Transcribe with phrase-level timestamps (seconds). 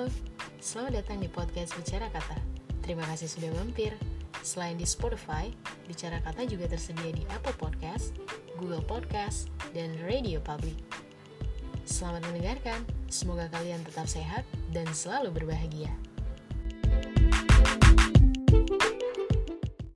[0.00, 0.08] Halo,
[0.64, 2.40] selamat datang di podcast Bicara Kata.
[2.80, 3.92] Terima kasih sudah mampir.
[4.40, 5.52] Selain di Spotify,
[5.84, 8.16] Bicara Kata juga tersedia di Apple Podcast,
[8.56, 10.80] Google Podcast, dan Radio Public.
[11.84, 12.80] Selamat mendengarkan.
[13.12, 15.92] Semoga kalian tetap sehat dan selalu berbahagia.